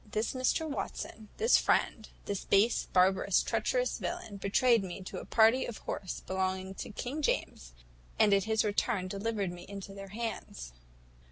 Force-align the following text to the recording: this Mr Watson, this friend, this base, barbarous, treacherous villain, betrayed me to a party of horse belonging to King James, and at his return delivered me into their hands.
this 0.13 0.33
Mr 0.33 0.67
Watson, 0.67 1.29
this 1.37 1.59
friend, 1.59 2.09
this 2.25 2.43
base, 2.43 2.87
barbarous, 2.91 3.43
treacherous 3.43 3.99
villain, 3.99 4.37
betrayed 4.37 4.83
me 4.83 5.03
to 5.03 5.19
a 5.19 5.25
party 5.25 5.63
of 5.63 5.77
horse 5.77 6.21
belonging 6.21 6.73
to 6.73 6.89
King 6.89 7.21
James, 7.21 7.73
and 8.17 8.33
at 8.33 8.45
his 8.45 8.63
return 8.65 9.07
delivered 9.07 9.51
me 9.51 9.63
into 9.69 9.93
their 9.93 10.07
hands. 10.07 10.73